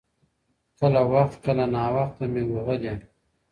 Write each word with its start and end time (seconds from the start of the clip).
کله 0.79 1.01
وخت 1.13 1.35
کله 1.45 1.65
ناوخته 1.73 2.25
مي 2.33 2.43
وهلی. 2.53 2.93